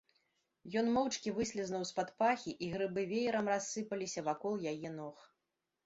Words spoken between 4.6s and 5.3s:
яе ног.